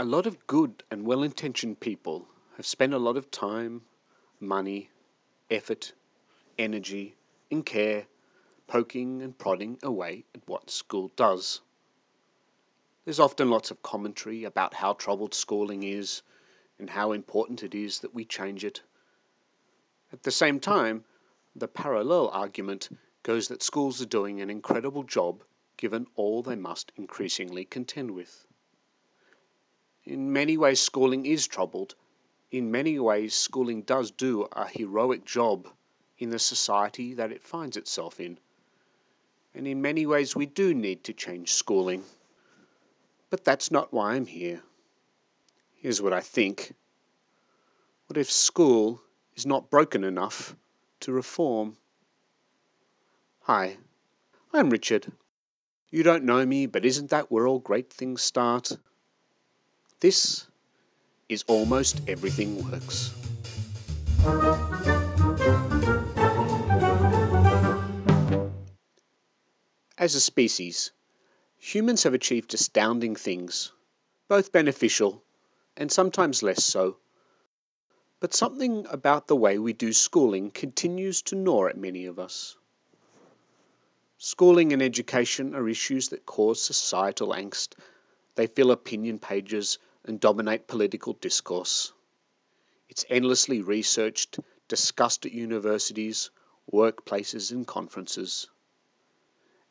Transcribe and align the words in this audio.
A 0.00 0.04
lot 0.04 0.28
of 0.28 0.46
good 0.46 0.84
and 0.92 1.04
well 1.04 1.24
intentioned 1.24 1.80
people 1.80 2.28
have 2.56 2.66
spent 2.66 2.94
a 2.94 2.98
lot 2.98 3.16
of 3.16 3.32
time, 3.32 3.82
money, 4.38 4.90
effort, 5.50 5.92
energy, 6.56 7.16
and 7.50 7.66
care 7.66 8.06
poking 8.68 9.20
and 9.22 9.36
prodding 9.36 9.76
away 9.82 10.24
at 10.36 10.46
what 10.46 10.70
school 10.70 11.10
does. 11.16 11.62
There's 13.04 13.18
often 13.18 13.50
lots 13.50 13.72
of 13.72 13.82
commentary 13.82 14.44
about 14.44 14.74
how 14.74 14.92
troubled 14.92 15.34
schooling 15.34 15.82
is 15.82 16.22
and 16.78 16.90
how 16.90 17.10
important 17.10 17.64
it 17.64 17.74
is 17.74 17.98
that 17.98 18.14
we 18.14 18.24
change 18.24 18.64
it. 18.64 18.82
At 20.12 20.22
the 20.22 20.30
same 20.30 20.60
time, 20.60 21.06
the 21.56 21.66
parallel 21.66 22.28
argument 22.28 22.88
goes 23.24 23.48
that 23.48 23.64
schools 23.64 24.00
are 24.00 24.06
doing 24.06 24.40
an 24.40 24.48
incredible 24.48 25.02
job 25.02 25.42
given 25.76 26.06
all 26.14 26.40
they 26.40 26.54
must 26.54 26.92
increasingly 26.94 27.64
contend 27.64 28.12
with. 28.12 28.46
In 30.08 30.32
many 30.32 30.56
ways, 30.56 30.80
schooling 30.80 31.26
is 31.26 31.46
troubled. 31.46 31.94
In 32.50 32.70
many 32.70 32.98
ways, 32.98 33.34
schooling 33.34 33.82
does 33.82 34.10
do 34.10 34.48
a 34.52 34.66
heroic 34.66 35.26
job 35.26 35.68
in 36.16 36.30
the 36.30 36.38
society 36.38 37.12
that 37.12 37.30
it 37.30 37.42
finds 37.42 37.76
itself 37.76 38.18
in. 38.18 38.38
And 39.54 39.66
in 39.66 39.82
many 39.82 40.06
ways, 40.06 40.34
we 40.34 40.46
do 40.46 40.72
need 40.72 41.04
to 41.04 41.12
change 41.12 41.52
schooling. 41.52 42.04
But 43.28 43.44
that's 43.44 43.70
not 43.70 43.92
why 43.92 44.14
I'm 44.14 44.24
here. 44.24 44.62
Here's 45.76 46.00
what 46.00 46.14
I 46.14 46.20
think. 46.20 46.72
What 48.06 48.16
if 48.16 48.30
school 48.30 49.02
is 49.36 49.44
not 49.44 49.68
broken 49.68 50.04
enough 50.04 50.56
to 51.00 51.12
reform? 51.12 51.76
Hi, 53.42 53.76
I'm 54.54 54.70
Richard. 54.70 55.12
You 55.90 56.02
don't 56.02 56.24
know 56.24 56.46
me, 56.46 56.64
but 56.64 56.86
isn't 56.86 57.10
that 57.10 57.30
where 57.30 57.46
all 57.46 57.58
great 57.58 57.92
things 57.92 58.22
start? 58.22 58.78
This 60.00 60.46
is 61.28 61.42
Almost 61.48 62.02
Everything 62.06 62.70
Works. 62.70 63.12
As 69.98 70.14
a 70.14 70.20
species, 70.20 70.92
humans 71.56 72.04
have 72.04 72.14
achieved 72.14 72.54
astounding 72.54 73.16
things, 73.16 73.72
both 74.28 74.52
beneficial 74.52 75.24
and 75.76 75.90
sometimes 75.90 76.44
less 76.44 76.62
so. 76.62 76.98
But 78.20 78.32
something 78.32 78.86
about 78.90 79.26
the 79.26 79.34
way 79.34 79.58
we 79.58 79.72
do 79.72 79.92
schooling 79.92 80.52
continues 80.52 81.22
to 81.22 81.34
gnaw 81.34 81.66
at 81.66 81.76
many 81.76 82.06
of 82.06 82.20
us. 82.20 82.56
Schooling 84.16 84.72
and 84.72 84.80
education 84.80 85.56
are 85.56 85.68
issues 85.68 86.10
that 86.10 86.24
cause 86.24 86.62
societal 86.62 87.30
angst. 87.30 87.74
They 88.36 88.46
fill 88.46 88.70
opinion 88.70 89.18
pages 89.18 89.78
and 90.08 90.18
dominate 90.18 90.66
political 90.66 91.12
discourse. 91.12 91.92
It's 92.88 93.04
endlessly 93.10 93.60
researched, 93.60 94.40
discussed 94.66 95.26
at 95.26 95.32
universities, 95.32 96.30
workplaces, 96.72 97.52
and 97.52 97.66
conferences. 97.66 98.48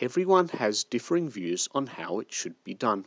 Everyone 0.00 0.48
has 0.48 0.84
differing 0.84 1.28
views 1.28 1.68
on 1.72 1.88
how 1.88 2.20
it 2.20 2.32
should 2.32 2.62
be 2.62 2.74
done. 2.74 3.06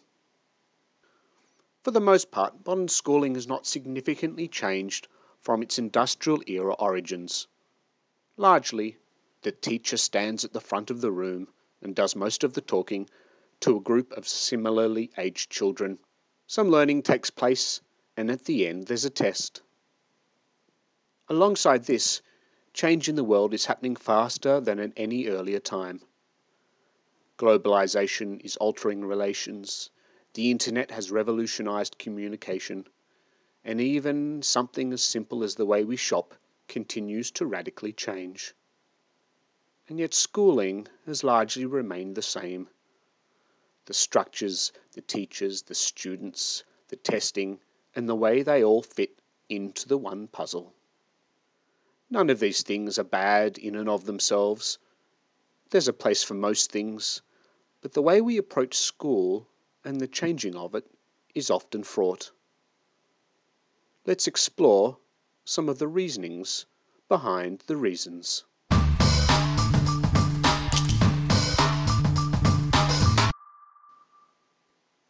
For 1.82 1.92
the 1.92 2.02
most 2.02 2.30
part, 2.30 2.66
modern 2.66 2.90
schooling 2.90 3.36
has 3.36 3.48
not 3.48 3.66
significantly 3.66 4.50
changed 4.50 5.08
from 5.42 5.64
its 5.64 5.80
industrial 5.80 6.44
era 6.46 6.74
origins. 6.74 7.48
Largely, 8.36 8.98
the 9.44 9.52
teacher 9.54 9.98
stands 9.98 10.44
at 10.44 10.54
the 10.54 10.62
front 10.62 10.92
of 10.92 11.02
the 11.02 11.12
room 11.12 11.48
and 11.82 11.96
does 11.96 12.16
most 12.16 12.44
of 12.44 12.54
the 12.54 12.62
talking 12.62 13.10
to 13.62 13.78
a 13.78 13.82
group 13.82 14.12
of 14.12 14.28
similarly 14.28 15.10
aged 15.18 15.50
children. 15.50 16.00
Some 16.46 16.70
learning 16.70 17.04
takes 17.04 17.30
place, 17.30 17.82
and 18.18 18.30
at 18.30 18.46
the 18.46 18.68
end 18.68 18.88
there's 18.88 19.06
a 19.06 19.10
test. 19.10 19.62
Alongside 21.30 21.86
this, 21.86 22.22
change 22.74 23.08
in 23.08 23.16
the 23.16 23.24
world 23.24 23.54
is 23.54 23.66
happening 23.66 23.96
faster 23.96 24.60
than 24.60 24.80
at 24.80 24.92
any 24.98 25.28
earlier 25.28 25.60
time. 25.60 26.02
Globalization 27.38 28.40
is 28.44 28.58
altering 28.58 29.06
relations. 29.06 29.90
The 30.34 30.52
internet 30.52 30.92
has 30.92 31.12
revolutionized 31.12 31.98
communication. 31.98 32.88
And 33.64 33.80
even 33.80 34.42
something 34.42 34.92
as 34.92 35.04
simple 35.04 35.44
as 35.44 35.56
the 35.56 35.66
way 35.66 35.84
we 35.84 35.96
shop 35.96 36.36
continues 36.68 37.32
to 37.32 37.46
radically 37.46 37.94
change. 37.94 38.54
And 39.88 40.00
yet 40.00 40.14
schooling 40.14 40.88
has 41.06 41.24
largely 41.24 41.66
remained 41.66 42.16
the 42.16 42.22
same. 42.22 42.70
The 43.86 43.94
structures, 43.94 44.72
the 44.94 45.02
teachers, 45.02 45.64
the 45.64 45.76
students, 45.76 46.64
the 46.88 46.96
testing, 46.96 47.60
and 47.96 48.08
the 48.08 48.16
way 48.16 48.42
they 48.42 48.64
all 48.64 48.82
fit 48.82 49.20
into 49.50 49.88
the 49.88 49.98
one 49.98 50.28
puzzle. 50.28 50.74
None 52.10 52.30
of 52.30 52.40
these 52.40 52.64
things 52.64 52.98
are 52.98 53.04
bad 53.04 53.58
in 53.58 53.76
and 53.76 53.90
of 53.90 54.06
themselves. 54.06 54.78
There's 55.70 55.88
a 55.88 55.94
place 55.94 56.24
for 56.24 56.36
most 56.36 56.72
things, 56.72 57.22
but 57.82 57.94
the 57.94 58.02
way 58.02 58.22
we 58.22 58.38
approach 58.38 58.76
school 58.76 59.48
and 59.84 60.00
the 60.00 60.08
changing 60.08 60.56
of 60.56 60.76
it 60.76 60.90
is 61.36 61.50
often 61.50 61.84
fraught. 61.84 62.32
Let's 64.06 64.28
explore 64.28 64.98
some 65.46 65.68
of 65.68 65.80
the 65.80 65.88
reasonings 65.88 66.66
behind 67.10 67.60
the 67.68 67.76
reasons. 67.78 68.46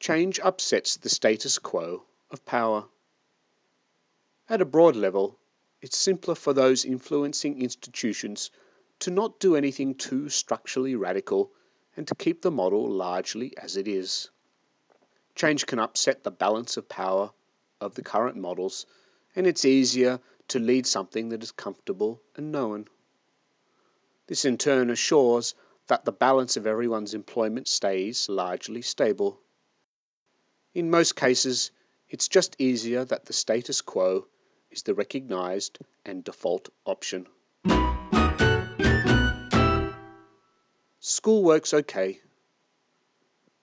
Change 0.03 0.37
upsets 0.41 0.97
the 0.97 1.07
status 1.07 1.57
quo 1.57 2.03
of 2.29 2.43
power. 2.45 2.89
At 4.49 4.59
a 4.59 4.65
broad 4.65 4.97
level, 4.97 5.39
it's 5.81 5.97
simpler 5.97 6.35
for 6.35 6.51
those 6.51 6.83
influencing 6.83 7.61
institutions 7.61 8.51
to 8.99 9.11
not 9.11 9.39
do 9.39 9.55
anything 9.55 9.95
too 9.95 10.27
structurally 10.27 10.93
radical 10.93 11.53
and 11.95 12.05
to 12.05 12.15
keep 12.15 12.41
the 12.41 12.51
model 12.51 12.85
largely 12.85 13.57
as 13.57 13.77
it 13.77 13.87
is. 13.87 14.29
Change 15.35 15.65
can 15.67 15.79
upset 15.79 16.25
the 16.25 16.31
balance 16.31 16.75
of 16.75 16.89
power 16.89 17.31
of 17.79 17.95
the 17.95 18.03
current 18.03 18.35
models, 18.35 18.85
and 19.37 19.47
it's 19.47 19.63
easier 19.63 20.19
to 20.49 20.59
lead 20.59 20.85
something 20.85 21.29
that 21.29 21.41
is 21.41 21.53
comfortable 21.53 22.21
and 22.35 22.51
known. 22.51 22.89
This 24.27 24.43
in 24.43 24.57
turn 24.57 24.89
assures 24.89 25.55
that 25.87 26.03
the 26.03 26.11
balance 26.11 26.57
of 26.57 26.67
everyone's 26.67 27.13
employment 27.13 27.69
stays 27.69 28.27
largely 28.27 28.81
stable. 28.81 29.39
In 30.75 30.89
most 30.89 31.15
cases, 31.15 31.69
it's 32.09 32.27
just 32.27 32.55
easier 32.57 33.05
that 33.05 33.25
the 33.25 33.33
status 33.33 33.79
quo 33.79 34.25
is 34.71 34.81
the 34.81 34.95
recognized 34.95 35.77
and 36.03 36.23
default 36.23 36.69
option. 36.85 37.27
School 40.99 41.43
works 41.43 41.75
okay. 41.75 42.21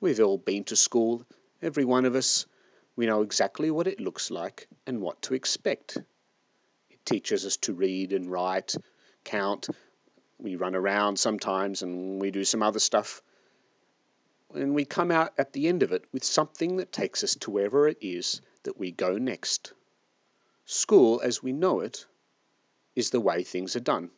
We've 0.01 0.21
all 0.21 0.39
been 0.39 0.63
to 0.65 0.77
school, 0.77 1.27
every 1.61 1.85
one 1.85 2.05
of 2.05 2.15
us. 2.15 2.47
We 2.95 3.07
know 3.07 3.23
exactly 3.23 3.73
what 3.73 3.89
it 3.89 3.99
looks 3.99 4.31
like 4.31 4.69
and 4.87 5.01
what 5.01 5.21
to 5.23 5.35
expect. 5.35 5.99
It 6.91 7.05
teaches 7.05 7.45
us 7.45 7.57
to 7.57 7.73
read 7.73 8.13
and 8.13 8.31
write, 8.31 8.77
count. 9.25 9.69
We 10.39 10.55
run 10.55 10.77
around 10.77 11.19
sometimes 11.19 11.83
and 11.83 12.21
we 12.21 12.31
do 12.31 12.45
some 12.45 12.63
other 12.63 12.79
stuff. 12.79 13.21
And 14.53 14.75
we 14.75 14.85
come 14.85 15.13
out 15.13 15.33
at 15.39 15.53
the 15.53 15.69
end 15.69 15.83
of 15.83 15.93
it 15.93 16.05
with 16.13 16.25
something 16.25 16.77
that 16.77 16.91
takes 16.91 17.23
us 17.23 17.37
to 17.37 17.51
wherever 17.51 17.87
it 17.87 17.99
is 18.01 18.41
that 18.65 18.79
we 18.79 18.91
go 18.91 19.17
next. 19.17 19.73
School, 20.65 21.21
as 21.23 21.43
we 21.43 21.53
know 21.53 21.81
it, 21.81 22.07
is 22.97 23.11
the 23.11 23.21
way 23.21 23.45
things 23.45 23.77
are 23.77 23.81
done. 23.81 24.11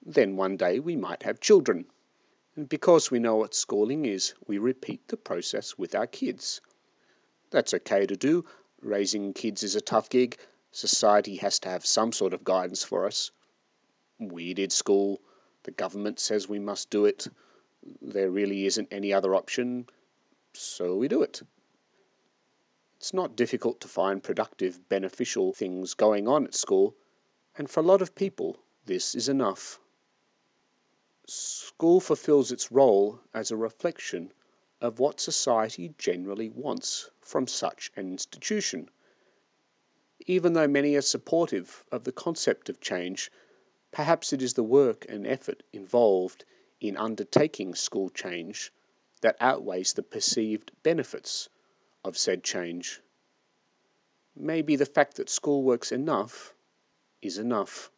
Then 0.00 0.36
one 0.36 0.56
day 0.56 0.78
we 0.78 0.96
might 0.96 1.22
have 1.24 1.40
children. 1.40 1.90
And 2.54 2.68
because 2.68 3.10
we 3.10 3.18
know 3.18 3.36
what 3.36 3.54
schooling 3.54 4.06
is, 4.06 4.32
we 4.46 4.56
repeat 4.56 5.08
the 5.08 5.16
process 5.16 5.76
with 5.76 5.94
our 5.94 6.06
kids. 6.06 6.60
That's 7.50 7.74
okay 7.74 8.06
to 8.06 8.16
do. 8.16 8.46
Raising 8.80 9.34
kids 9.34 9.62
is 9.62 9.76
a 9.76 9.80
tough 9.80 10.08
gig. 10.08 10.38
Society 10.72 11.36
has 11.36 11.58
to 11.60 11.68
have 11.68 11.84
some 11.84 12.12
sort 12.12 12.32
of 12.32 12.44
guidance 12.44 12.82
for 12.82 13.04
us. 13.04 13.30
We 14.18 14.54
did 14.54 14.72
school. 14.72 15.20
The 15.64 15.72
government 15.72 16.18
says 16.20 16.48
we 16.48 16.58
must 16.58 16.88
do 16.88 17.04
it. 17.04 17.28
There 18.02 18.30
really 18.30 18.66
isn't 18.66 18.88
any 18.90 19.12
other 19.12 19.32
option, 19.32 19.88
so 20.52 20.96
we 20.96 21.06
do 21.06 21.22
it. 21.22 21.42
It's 22.96 23.14
not 23.14 23.36
difficult 23.36 23.80
to 23.80 23.86
find 23.86 24.24
productive, 24.24 24.88
beneficial 24.88 25.52
things 25.52 25.94
going 25.94 26.26
on 26.26 26.46
at 26.46 26.54
school, 26.56 26.96
and 27.56 27.70
for 27.70 27.78
a 27.78 27.84
lot 27.84 28.02
of 28.02 28.16
people, 28.16 28.58
this 28.86 29.14
is 29.14 29.28
enough. 29.28 29.78
School 31.28 32.00
fulfills 32.00 32.50
its 32.50 32.72
role 32.72 33.20
as 33.32 33.52
a 33.52 33.56
reflection 33.56 34.32
of 34.80 34.98
what 34.98 35.20
society 35.20 35.94
generally 35.96 36.50
wants 36.50 37.10
from 37.20 37.46
such 37.46 37.92
an 37.94 38.10
institution. 38.10 38.90
Even 40.26 40.54
though 40.54 40.66
many 40.66 40.96
are 40.96 41.02
supportive 41.02 41.84
of 41.92 42.02
the 42.02 42.10
concept 42.10 42.68
of 42.68 42.80
change, 42.80 43.30
perhaps 43.92 44.32
it 44.32 44.42
is 44.42 44.54
the 44.54 44.64
work 44.64 45.06
and 45.08 45.24
effort 45.24 45.62
involved 45.72 46.44
in 46.80 46.96
undertaking 46.96 47.74
school 47.74 48.10
change 48.10 48.72
that 49.22 49.36
outweighs 49.40 49.94
the 49.94 50.02
perceived 50.02 50.70
benefits 50.82 51.48
of 52.04 52.16
said 52.16 52.44
change. 52.44 53.00
Maybe 54.36 54.76
the 54.76 54.86
fact 54.86 55.16
that 55.16 55.30
school 55.30 55.62
works 55.62 55.90
enough 55.92 56.54
is 57.22 57.38
enough. 57.38 57.90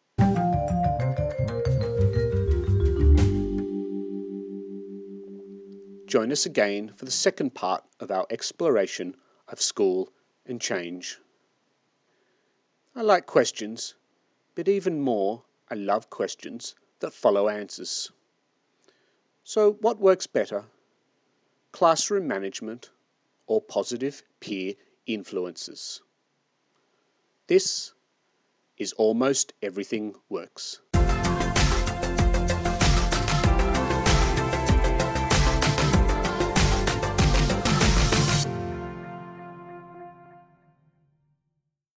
Join 6.07 6.33
us 6.33 6.47
again 6.47 6.93
for 6.97 7.05
the 7.05 7.11
second 7.11 7.55
part 7.55 7.85
of 8.01 8.11
our 8.11 8.27
exploration 8.31 9.15
of 9.49 9.61
school 9.61 10.11
and 10.47 10.59
change. 10.59 11.19
I 12.97 13.03
like 13.03 13.27
questions, 13.27 13.95
but 14.55 14.69
even 14.69 15.01
more, 15.01 15.43
I 15.69 15.75
love 15.75 16.09
questions 16.09 16.75
that 17.01 17.13
follow 17.13 17.49
answers. 17.49 18.11
So, 19.49 19.73
what 19.81 19.99
works 19.99 20.27
better? 20.27 20.67
Classroom 21.73 22.29
management 22.29 22.91
or 23.47 23.63
positive 23.63 24.23
peer 24.41 24.75
influences? 25.07 26.03
This 27.47 27.95
is 28.77 28.93
Almost 28.93 29.55
Everything 29.63 30.15
Works. 30.29 30.83